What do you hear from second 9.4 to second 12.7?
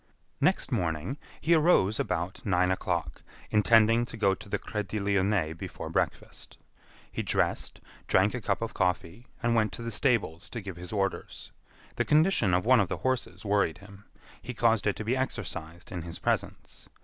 and went to the stables to give his orders. The condition of